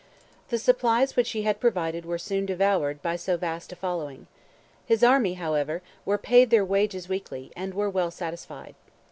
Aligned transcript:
The 0.49 0.57
supplies 0.57 1.15
which 1.15 1.29
he 1.29 1.43
had 1.43 1.59
provided 1.59 2.07
were 2.07 2.17
soon 2.17 2.47
devoured 2.47 3.03
by 3.03 3.17
so 3.17 3.37
vast 3.37 3.71
a 3.71 3.75
following. 3.75 4.25
His 4.83 5.03
army, 5.03 5.35
however, 5.35 5.83
were 6.05 6.17
paid 6.17 6.49
their 6.49 6.65
wages 6.65 7.07
weekly, 7.07 7.51
and 7.55 7.75
were 7.75 7.87
well 7.87 8.09
satisfied. 8.09 8.73